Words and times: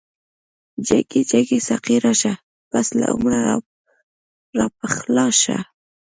جګی 0.87 1.21
جګی 1.31 1.59
ساقی 1.67 1.97
راشه، 2.03 2.33
پس 2.69 2.87
له 2.99 3.05
عمره 3.15 3.41
راپخلا 4.57 5.27
شه 5.41 5.57